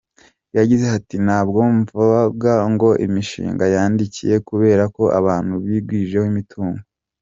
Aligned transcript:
Yagize 0.57 0.85
ati”Ntabwo 0.97 1.59
mvuga 1.77 2.51
ngo 2.71 2.89
imishinga 3.05 3.63
yadindiye 3.73 4.35
kubera 4.49 4.83
ko 4.95 5.03
abantu 5.19 5.53
bigwijeho 5.65 6.25
imitungo. 6.33 6.81